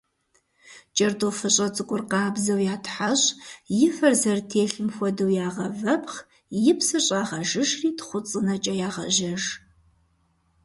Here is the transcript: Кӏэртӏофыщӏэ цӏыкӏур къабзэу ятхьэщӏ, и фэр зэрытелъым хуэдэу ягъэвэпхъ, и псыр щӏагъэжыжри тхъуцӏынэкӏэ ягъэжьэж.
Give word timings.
Кӏэртӏофыщӏэ 0.95 1.67
цӏыкӏур 1.75 2.01
къабзэу 2.11 2.59
ятхьэщӏ, 2.75 3.29
и 3.87 3.89
фэр 3.95 4.13
зэрытелъым 4.21 4.89
хуэдэу 4.95 5.29
ягъэвэпхъ, 5.47 6.19
и 6.69 6.73
псыр 6.77 7.01
щӏагъэжыжри 7.07 7.89
тхъуцӏынэкӏэ 7.97 8.73
ягъэжьэж. 8.87 9.43